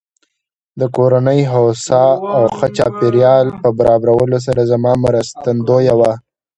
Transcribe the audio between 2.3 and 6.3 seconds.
او ښه چاپېريال په برابرولو سره زما مرستندويه وه.